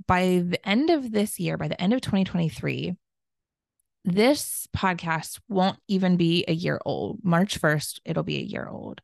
by 0.07 0.43
the 0.45 0.61
end 0.67 0.91
of 0.91 1.11
this 1.11 1.39
year, 1.39 1.57
by 1.57 1.69
the 1.69 1.81
end 1.81 1.93
of 1.93 2.01
2023, 2.01 2.97
this 4.05 4.67
podcast 4.77 5.41
won't 5.49 5.79
even 5.89 6.17
be 6.17 6.45
a 6.49 6.53
year 6.53 6.81
old. 6.85 7.21
March 7.23 7.61
1st, 7.61 8.01
it'll 8.05 8.23
be 8.23 8.39
a 8.39 8.43
year 8.43 8.67
old. 8.69 9.01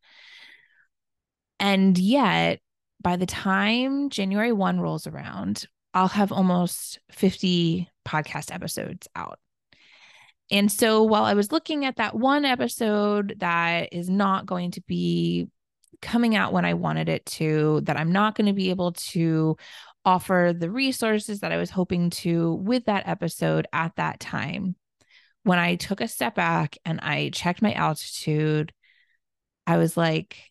And 1.59 1.97
yet, 1.99 2.61
by 3.01 3.17
the 3.17 3.27
time 3.27 4.11
January 4.11 4.53
1 4.53 4.81
rolls 4.81 5.07
around, 5.07 5.67
I'll 5.95 6.09
have 6.09 6.33
almost 6.33 6.99
50 7.11 7.89
podcast 8.07 8.55
episodes 8.55 9.09
out. 9.15 9.39
And 10.51 10.71
so 10.71 11.03
while 11.03 11.25
I 11.25 11.35
was 11.35 11.51
looking 11.51 11.85
at 11.85 11.97
that 11.97 12.15
one 12.15 12.45
episode 12.45 13.37
that 13.39 13.89
is 13.93 14.09
not 14.09 14.47
going 14.47 14.73
to 14.73 14.81
be 14.83 15.49
coming 16.03 16.37
out 16.37 16.53
when 16.53 16.65
I 16.65 16.75
wanted 16.75 17.09
it 17.09 17.27
to, 17.27 17.81
that 17.85 17.97
I'm 17.97 18.13
not 18.13 18.37
going 18.37 18.47
to 18.47 18.53
be 18.53 18.71
able 18.71 18.93
to 18.93 19.57
offer 20.05 20.55
the 20.57 20.71
resources 20.71 21.41
that 21.41 21.51
I 21.51 21.57
was 21.57 21.71
hoping 21.71 22.11
to 22.11 22.55
with 22.55 22.85
that 22.85 23.09
episode 23.09 23.67
at 23.73 23.97
that 23.97 24.21
time, 24.21 24.77
when 25.47 25.61
I 25.61 25.77
took 25.77 26.01
a 26.01 26.09
step 26.09 26.35
back 26.35 26.77
and 26.85 26.99
I 27.01 27.31
checked 27.33 27.63
my 27.63 27.73
altitude, 27.73 28.73
I 29.65 29.77
was 29.77 29.97
like, 29.97 30.51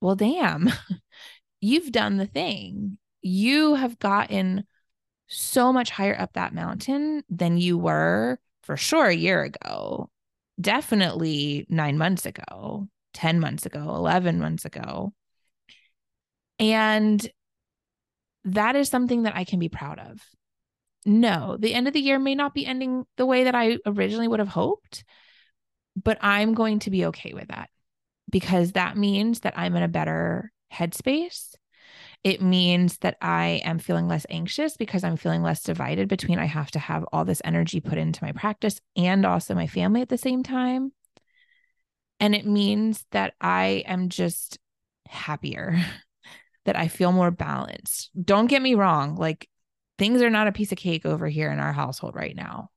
well, 0.00 0.14
damn, 0.16 0.70
you've 1.60 1.92
done 1.92 2.16
the 2.16 2.26
thing. 2.26 2.96
You 3.20 3.74
have 3.74 3.98
gotten 3.98 4.64
so 5.26 5.74
much 5.74 5.90
higher 5.90 6.18
up 6.18 6.32
that 6.32 6.54
mountain 6.54 7.22
than 7.28 7.58
you 7.58 7.76
were 7.76 8.38
for 8.62 8.78
sure 8.78 9.08
a 9.08 9.14
year 9.14 9.42
ago, 9.42 10.08
definitely 10.58 11.66
nine 11.68 11.98
months 11.98 12.24
ago, 12.24 12.88
10 13.12 13.40
months 13.40 13.66
ago, 13.66 13.94
11 13.94 14.38
months 14.40 14.64
ago. 14.64 15.12
And 16.58 17.30
that 18.44 18.74
is 18.74 18.88
something 18.88 19.24
that 19.24 19.36
I 19.36 19.44
can 19.44 19.58
be 19.58 19.68
proud 19.68 19.98
of 19.98 20.18
no, 21.06 21.56
the 21.58 21.74
end 21.74 21.88
of 21.88 21.94
the 21.94 22.00
year 22.00 22.18
may 22.18 22.34
not 22.34 22.54
be 22.54 22.66
ending 22.66 23.06
the 23.16 23.26
way 23.26 23.44
that 23.44 23.54
I 23.54 23.78
originally 23.86 24.28
would 24.28 24.40
have 24.40 24.48
hoped, 24.48 25.04
but 25.96 26.18
I'm 26.20 26.54
going 26.54 26.80
to 26.80 26.90
be 26.90 27.06
okay 27.06 27.32
with 27.32 27.48
that 27.48 27.70
because 28.30 28.72
that 28.72 28.96
means 28.96 29.40
that 29.40 29.54
I'm 29.56 29.74
in 29.76 29.82
a 29.82 29.88
better 29.88 30.52
headspace. 30.72 31.54
It 32.22 32.42
means 32.42 32.98
that 32.98 33.16
I 33.22 33.62
am 33.64 33.78
feeling 33.78 34.06
less 34.06 34.26
anxious 34.28 34.76
because 34.76 35.04
I'm 35.04 35.16
feeling 35.16 35.42
less 35.42 35.62
divided 35.62 36.08
between 36.08 36.38
I 36.38 36.44
have 36.44 36.70
to 36.72 36.78
have 36.78 37.04
all 37.12 37.24
this 37.24 37.40
energy 37.44 37.80
put 37.80 37.98
into 37.98 38.22
my 38.22 38.32
practice 38.32 38.78
and 38.94 39.24
also 39.24 39.54
my 39.54 39.66
family 39.66 40.02
at 40.02 40.10
the 40.10 40.18
same 40.18 40.42
time. 40.42 40.92
And 42.20 42.34
it 42.34 42.46
means 42.46 43.06
that 43.12 43.32
I 43.40 43.84
am 43.86 44.10
just 44.10 44.58
happier, 45.08 45.78
that 46.66 46.76
I 46.76 46.88
feel 46.88 47.12
more 47.12 47.30
balanced. 47.30 48.10
Don't 48.22 48.48
get 48.48 48.60
me 48.60 48.74
wrong, 48.74 49.16
like 49.16 49.48
things 50.00 50.22
are 50.22 50.30
not 50.30 50.46
a 50.46 50.52
piece 50.52 50.72
of 50.72 50.78
cake 50.78 51.04
over 51.04 51.28
here 51.28 51.52
in 51.52 51.60
our 51.60 51.74
household 51.74 52.16
right 52.16 52.34
now. 52.34 52.70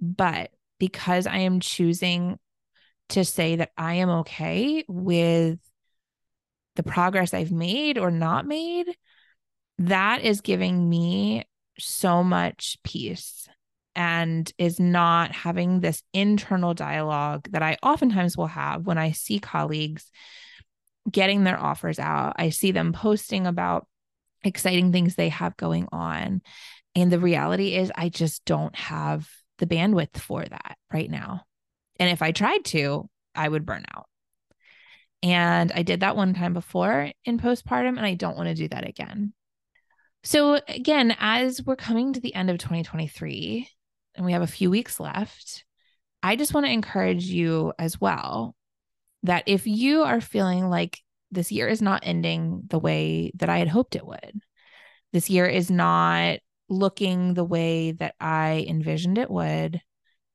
But 0.00 0.50
because 0.80 1.28
I 1.28 1.38
am 1.38 1.60
choosing 1.60 2.40
to 3.10 3.24
say 3.24 3.54
that 3.56 3.70
I 3.78 3.94
am 3.94 4.10
okay 4.10 4.84
with 4.88 5.60
the 6.74 6.82
progress 6.82 7.32
I've 7.32 7.52
made 7.52 7.98
or 7.98 8.10
not 8.10 8.46
made, 8.46 8.88
that 9.78 10.22
is 10.22 10.40
giving 10.40 10.88
me 10.88 11.44
so 11.78 12.24
much 12.24 12.78
peace 12.82 13.48
and 13.94 14.52
is 14.58 14.80
not 14.80 15.30
having 15.30 15.78
this 15.78 16.02
internal 16.12 16.74
dialogue 16.74 17.46
that 17.52 17.62
I 17.62 17.76
oftentimes 17.80 18.36
will 18.36 18.48
have 18.48 18.88
when 18.88 18.98
I 18.98 19.12
see 19.12 19.38
colleagues 19.38 20.10
getting 21.08 21.44
their 21.44 21.60
offers 21.60 22.00
out. 22.00 22.34
I 22.38 22.50
see 22.50 22.72
them 22.72 22.92
posting 22.92 23.46
about 23.46 23.86
exciting 24.46 24.92
things 24.92 25.14
they 25.14 25.28
have 25.28 25.56
going 25.56 25.88
on. 25.92 26.42
And 26.94 27.12
the 27.12 27.18
reality 27.18 27.74
is, 27.74 27.92
I 27.94 28.08
just 28.08 28.44
don't 28.44 28.74
have 28.76 29.28
the 29.58 29.66
bandwidth 29.66 30.16
for 30.18 30.44
that 30.44 30.76
right 30.92 31.10
now. 31.10 31.42
And 31.98 32.10
if 32.10 32.22
I 32.22 32.32
tried 32.32 32.64
to, 32.66 33.08
I 33.34 33.48
would 33.48 33.66
burn 33.66 33.84
out. 33.94 34.06
And 35.22 35.72
I 35.72 35.82
did 35.82 36.00
that 36.00 36.16
one 36.16 36.34
time 36.34 36.52
before 36.52 37.10
in 37.24 37.38
postpartum, 37.38 37.96
and 37.96 38.06
I 38.06 38.14
don't 38.14 38.36
want 38.36 38.48
to 38.48 38.54
do 38.54 38.68
that 38.68 38.86
again. 38.86 39.32
So, 40.24 40.60
again, 40.68 41.16
as 41.18 41.62
we're 41.62 41.76
coming 41.76 42.12
to 42.12 42.20
the 42.20 42.34
end 42.34 42.50
of 42.50 42.58
2023 42.58 43.68
and 44.14 44.26
we 44.26 44.32
have 44.32 44.42
a 44.42 44.46
few 44.46 44.70
weeks 44.70 44.98
left, 44.98 45.64
I 46.22 46.36
just 46.36 46.52
want 46.52 46.66
to 46.66 46.72
encourage 46.72 47.24
you 47.24 47.72
as 47.78 48.00
well 48.00 48.54
that 49.22 49.44
if 49.46 49.66
you 49.66 50.02
are 50.02 50.20
feeling 50.20 50.68
like 50.68 51.00
this 51.30 51.50
year 51.52 51.68
is 51.68 51.82
not 51.82 52.02
ending 52.04 52.62
the 52.68 52.78
way 52.78 53.32
that 53.36 53.48
I 53.48 53.58
had 53.58 53.68
hoped 53.68 53.96
it 53.96 54.06
would, 54.06 54.40
this 55.12 55.30
year 55.30 55.46
is 55.46 55.70
not 55.70 56.38
looking 56.68 57.34
the 57.34 57.44
way 57.44 57.92
that 57.92 58.14
I 58.20 58.64
envisioned 58.68 59.18
it 59.18 59.30
would, 59.30 59.80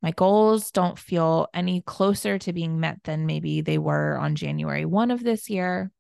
my 0.02 0.12
goals 0.12 0.72
don't 0.72 0.98
feel 0.98 1.48
any 1.54 1.82
closer 1.82 2.40
to 2.40 2.54
being 2.54 2.80
met 2.80 3.04
than 3.04 3.28
maybe 3.28 3.62
they 3.62 3.78
were 3.78 4.18
on 4.18 4.36
January 4.36 4.86
1 4.86 5.12
of 5.12 5.24
this 5.24 5.50
year. 5.50 5.92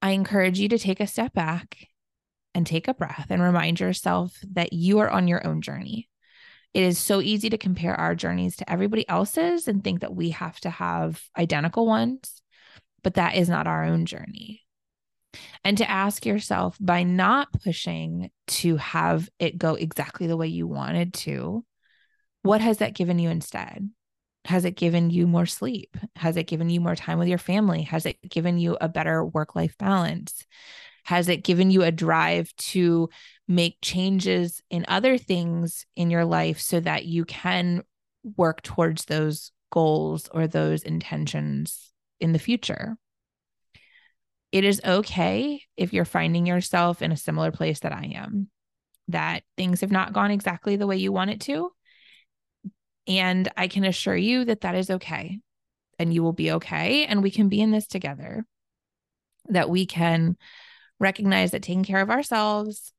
I 0.00 0.10
encourage 0.10 0.58
you 0.58 0.68
to 0.68 0.78
take 0.78 1.00
a 1.00 1.06
step 1.06 1.32
back 1.32 1.88
and 2.54 2.66
take 2.66 2.88
a 2.88 2.94
breath 2.94 3.26
and 3.30 3.42
remind 3.42 3.80
yourself 3.80 4.38
that 4.52 4.72
you 4.72 5.00
are 5.00 5.10
on 5.10 5.28
your 5.28 5.44
own 5.46 5.60
journey. 5.60 6.08
It 6.72 6.84
is 6.84 6.98
so 6.98 7.20
easy 7.20 7.50
to 7.50 7.58
compare 7.58 7.94
our 7.94 8.14
journeys 8.14 8.56
to 8.56 8.70
everybody 8.70 9.08
else's 9.08 9.66
and 9.66 9.82
think 9.82 10.00
that 10.00 10.14
we 10.14 10.30
have 10.30 10.58
to 10.60 10.70
have 10.70 11.20
identical 11.36 11.84
ones, 11.84 12.39
but 13.02 13.14
that 13.14 13.36
is 13.36 13.48
not 13.48 13.66
our 13.66 13.84
own 13.84 14.06
journey. 14.06 14.62
And 15.64 15.78
to 15.78 15.88
ask 15.88 16.26
yourself 16.26 16.76
by 16.80 17.02
not 17.02 17.52
pushing 17.62 18.30
to 18.48 18.76
have 18.76 19.28
it 19.38 19.58
go 19.58 19.74
exactly 19.74 20.26
the 20.26 20.36
way 20.36 20.48
you 20.48 20.66
wanted 20.66 21.14
to, 21.14 21.64
what 22.42 22.60
has 22.60 22.78
that 22.78 22.94
given 22.94 23.18
you 23.18 23.30
instead? 23.30 23.90
Has 24.46 24.64
it 24.64 24.76
given 24.76 25.10
you 25.10 25.26
more 25.26 25.46
sleep? 25.46 25.96
Has 26.16 26.36
it 26.36 26.46
given 26.46 26.70
you 26.70 26.80
more 26.80 26.96
time 26.96 27.18
with 27.18 27.28
your 27.28 27.38
family? 27.38 27.82
Has 27.82 28.06
it 28.06 28.16
given 28.28 28.58
you 28.58 28.76
a 28.80 28.88
better 28.88 29.24
work 29.24 29.54
life 29.54 29.76
balance? 29.78 30.44
Has 31.04 31.28
it 31.28 31.44
given 31.44 31.70
you 31.70 31.82
a 31.82 31.92
drive 31.92 32.54
to 32.56 33.10
make 33.46 33.76
changes 33.82 34.62
in 34.70 34.84
other 34.88 35.18
things 35.18 35.84
in 35.96 36.10
your 36.10 36.24
life 36.24 36.60
so 36.60 36.80
that 36.80 37.04
you 37.04 37.24
can 37.24 37.82
work 38.36 38.62
towards 38.62 39.04
those 39.04 39.52
goals 39.70 40.28
or 40.32 40.46
those 40.46 40.82
intentions 40.82 41.90
in 42.20 42.32
the 42.32 42.38
future? 42.38 42.96
It 44.52 44.64
is 44.64 44.80
okay 44.84 45.62
if 45.76 45.92
you're 45.92 46.04
finding 46.04 46.46
yourself 46.46 47.02
in 47.02 47.12
a 47.12 47.16
similar 47.16 47.52
place 47.52 47.80
that 47.80 47.92
I 47.92 48.12
am, 48.16 48.48
that 49.08 49.44
things 49.56 49.80
have 49.80 49.92
not 49.92 50.12
gone 50.12 50.30
exactly 50.30 50.76
the 50.76 50.86
way 50.86 50.96
you 50.96 51.12
want 51.12 51.30
it 51.30 51.40
to. 51.42 51.70
And 53.06 53.48
I 53.56 53.68
can 53.68 53.84
assure 53.84 54.16
you 54.16 54.44
that 54.44 54.62
that 54.62 54.74
is 54.74 54.90
okay 54.90 55.40
and 55.98 56.12
you 56.12 56.22
will 56.22 56.32
be 56.32 56.52
okay. 56.52 57.06
And 57.06 57.22
we 57.22 57.30
can 57.30 57.48
be 57.48 57.60
in 57.60 57.70
this 57.70 57.86
together, 57.86 58.44
that 59.48 59.70
we 59.70 59.86
can 59.86 60.36
recognize 60.98 61.52
that 61.52 61.62
taking 61.62 61.84
care 61.84 62.00
of 62.00 62.10
ourselves 62.10 62.92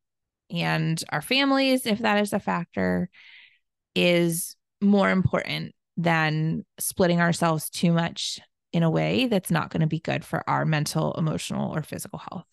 and 0.50 1.02
our 1.10 1.22
families, 1.22 1.86
if 1.86 2.00
that 2.00 2.22
is 2.22 2.34
a 2.34 2.40
factor, 2.40 3.10
is 3.96 4.56
more 4.82 5.10
important 5.10 5.74
than 5.98 6.66
splitting 6.80 7.22
ourselves 7.22 7.70
too 7.70 7.92
much 7.92 8.40
in 8.74 8.84
a 8.84 8.90
way 8.90 9.28
that's 9.28 9.52
not 9.52 9.70
going 9.70 9.82
to 9.82 9.88
be 9.88 10.00
good 10.00 10.24
for 10.24 10.48
our 10.50 10.66
mental, 10.66 11.14
emotional, 11.14 11.72
or 11.76 11.84
physical 11.84 12.20
health. 12.20 12.46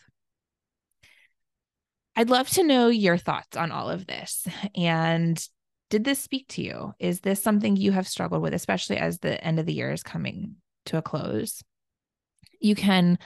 I'd 2.17 2.31
love 2.31 2.49
to 2.51 2.65
know 2.65 2.89
your 2.89 3.17
thoughts 3.17 3.57
on 3.57 3.71
all 3.71 3.89
of 3.89 4.07
this. 4.07 4.47
And 4.75 5.41
did 5.91 6.05
this 6.05 6.19
speak 6.19 6.49
to 6.49 6.63
you? 6.63 6.93
Is 6.99 7.21
this 7.21 7.43
something 7.43 7.77
you 7.77 7.93
have 7.93 8.09
struggled 8.09 8.43
with, 8.43 8.55
especially 8.55 8.97
as 8.99 9.19
the 9.19 9.43
end 9.43 9.59
of 9.59 9.67
the 9.67 9.73
year 9.73 9.93
is 9.93 10.03
coming 10.03 10.57
to 10.87 10.99
a 10.99 11.03
close? 11.03 11.63
You 12.61 12.75
can 12.75 13.19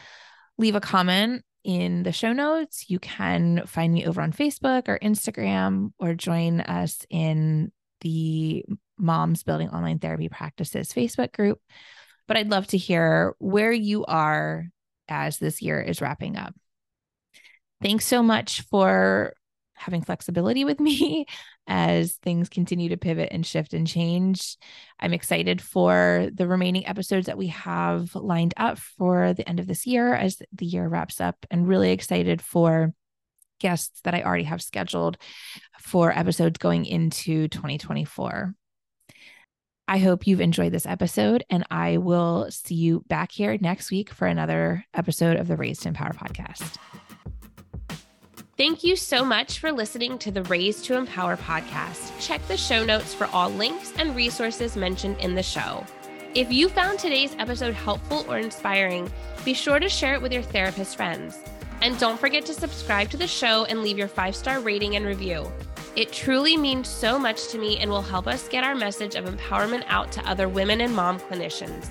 leave 0.58 0.74
a 0.74 0.80
comment 0.80 1.42
in 1.64 2.02
the 2.02 2.12
show 2.12 2.32
notes. 2.32 2.90
You 2.90 2.98
can 2.98 3.62
find 3.66 3.92
me 3.92 4.06
over 4.06 4.20
on 4.20 4.32
Facebook 4.32 4.88
or 4.88 4.98
Instagram 4.98 5.92
or 5.98 6.14
join 6.14 6.60
us 6.60 6.98
in 7.08 7.72
the 8.02 8.64
Moms 8.98 9.42
Building 9.42 9.70
Online 9.70 9.98
Therapy 9.98 10.28
Practices 10.28 10.92
Facebook 10.92 11.32
group. 11.32 11.60
But 12.32 12.38
I'd 12.38 12.50
love 12.50 12.66
to 12.68 12.78
hear 12.78 13.34
where 13.40 13.72
you 13.72 14.06
are 14.06 14.64
as 15.06 15.36
this 15.36 15.60
year 15.60 15.82
is 15.82 16.00
wrapping 16.00 16.38
up. 16.38 16.54
Thanks 17.82 18.06
so 18.06 18.22
much 18.22 18.62
for 18.70 19.34
having 19.74 20.00
flexibility 20.00 20.64
with 20.64 20.80
me 20.80 21.26
as 21.66 22.14
things 22.22 22.48
continue 22.48 22.88
to 22.88 22.96
pivot 22.96 23.28
and 23.32 23.44
shift 23.44 23.74
and 23.74 23.86
change. 23.86 24.56
I'm 24.98 25.12
excited 25.12 25.60
for 25.60 26.30
the 26.32 26.48
remaining 26.48 26.86
episodes 26.86 27.26
that 27.26 27.36
we 27.36 27.48
have 27.48 28.14
lined 28.14 28.54
up 28.56 28.78
for 28.78 29.34
the 29.34 29.46
end 29.46 29.60
of 29.60 29.66
this 29.66 29.86
year 29.86 30.14
as 30.14 30.40
the 30.54 30.64
year 30.64 30.88
wraps 30.88 31.20
up, 31.20 31.44
and 31.50 31.68
really 31.68 31.90
excited 31.90 32.40
for 32.40 32.94
guests 33.60 34.00
that 34.04 34.14
I 34.14 34.22
already 34.22 34.44
have 34.44 34.62
scheduled 34.62 35.18
for 35.82 36.10
episodes 36.10 36.56
going 36.56 36.86
into 36.86 37.48
2024. 37.48 38.54
I 39.88 39.98
hope 39.98 40.26
you've 40.26 40.40
enjoyed 40.40 40.72
this 40.72 40.86
episode, 40.86 41.44
and 41.50 41.64
I 41.70 41.98
will 41.98 42.46
see 42.50 42.74
you 42.74 43.04
back 43.08 43.32
here 43.32 43.58
next 43.60 43.90
week 43.90 44.10
for 44.10 44.26
another 44.26 44.84
episode 44.94 45.36
of 45.36 45.48
the 45.48 45.56
Raised 45.56 45.82
to 45.82 45.88
Empower 45.88 46.12
podcast. 46.12 46.76
Thank 48.56 48.84
you 48.84 48.96
so 48.96 49.24
much 49.24 49.58
for 49.58 49.72
listening 49.72 50.18
to 50.18 50.30
the 50.30 50.44
Raised 50.44 50.84
to 50.84 50.96
Empower 50.96 51.36
podcast. 51.36 52.12
Check 52.20 52.46
the 52.48 52.56
show 52.56 52.84
notes 52.84 53.12
for 53.12 53.26
all 53.32 53.50
links 53.50 53.92
and 53.98 54.14
resources 54.14 54.76
mentioned 54.76 55.18
in 55.18 55.34
the 55.34 55.42
show. 55.42 55.84
If 56.34 56.52
you 56.52 56.68
found 56.68 56.98
today's 56.98 57.34
episode 57.38 57.74
helpful 57.74 58.24
or 58.28 58.38
inspiring, 58.38 59.10
be 59.44 59.52
sure 59.52 59.78
to 59.78 59.88
share 59.88 60.14
it 60.14 60.22
with 60.22 60.32
your 60.32 60.42
therapist 60.42 60.96
friends. 60.96 61.38
And 61.82 61.98
don't 61.98 62.20
forget 62.20 62.46
to 62.46 62.54
subscribe 62.54 63.10
to 63.10 63.16
the 63.16 63.26
show 63.26 63.64
and 63.64 63.82
leave 63.82 63.98
your 63.98 64.08
five 64.08 64.36
star 64.36 64.60
rating 64.60 64.96
and 64.96 65.04
review. 65.04 65.50
It 65.94 66.10
truly 66.10 66.56
means 66.56 66.88
so 66.88 67.18
much 67.18 67.48
to 67.48 67.58
me 67.58 67.78
and 67.78 67.90
will 67.90 68.00
help 68.00 68.26
us 68.26 68.48
get 68.48 68.64
our 68.64 68.74
message 68.74 69.14
of 69.14 69.26
empowerment 69.26 69.84
out 69.88 70.10
to 70.12 70.26
other 70.28 70.48
women 70.48 70.80
and 70.80 70.94
mom 70.94 71.20
clinicians. 71.20 71.88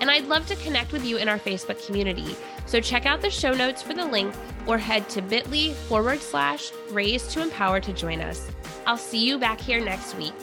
And 0.00 0.10
I'd 0.10 0.26
love 0.26 0.46
to 0.48 0.56
connect 0.56 0.92
with 0.92 1.04
you 1.04 1.16
in 1.16 1.28
our 1.28 1.38
Facebook 1.38 1.84
community. 1.86 2.36
So 2.66 2.80
check 2.80 3.06
out 3.06 3.22
the 3.22 3.30
show 3.30 3.52
notes 3.52 3.82
for 3.82 3.94
the 3.94 4.04
link 4.04 4.34
or 4.66 4.76
head 4.76 5.08
to 5.10 5.22
bit.ly 5.22 5.72
forward 5.88 6.20
slash 6.20 6.72
raise 6.90 7.26
to 7.28 7.42
empower 7.42 7.80
to 7.80 7.92
join 7.92 8.20
us. 8.20 8.50
I'll 8.86 8.98
see 8.98 9.24
you 9.26 9.38
back 9.38 9.60
here 9.60 9.82
next 9.82 10.14
week. 10.16 10.34